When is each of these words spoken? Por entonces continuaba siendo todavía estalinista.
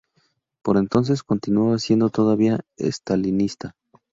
Por 0.63 0.77
entonces 0.77 1.21
continuaba 1.21 1.77
siendo 1.77 2.09
todavía 2.09 2.61
estalinista. 2.75 3.75